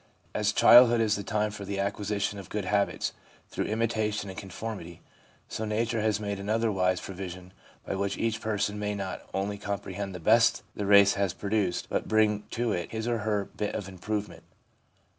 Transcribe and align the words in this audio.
As 0.33 0.51
childhood 0.51 0.99
is 0.99 1.15
the 1.15 1.21
time 1.21 1.51
for 1.51 1.63
the 1.63 1.77
acquisition 1.79 2.39
of 2.39 2.49
good 2.49 2.65
habits 2.65 3.13
through 3.49 3.65
imitation 3.65 4.31
and 4.31 4.39
conformity, 4.39 4.99
so 5.47 5.63
nature 5.63 6.01
has 6.01 6.19
made 6.19 6.39
another 6.39 6.71
wise 6.71 6.99
provision 6.99 7.53
by 7.85 7.93
which 7.93 8.17
each 8.17 8.41
person 8.41 8.79
may 8.79 8.95
not 8.95 9.21
only 9.31 9.59
comprehend 9.59 10.15
the 10.15 10.19
best 10.19 10.63
the 10.75 10.87
race 10.87 11.13
has 11.13 11.35
pro 11.35 11.51
duced, 11.51 11.87
but 11.87 12.07
bring 12.07 12.45
to 12.49 12.71
it 12.71 12.89
his 12.91 13.07
or 13.07 13.19
her 13.19 13.45
bit 13.55 13.75
of 13.75 13.87
improvement. 13.87 14.41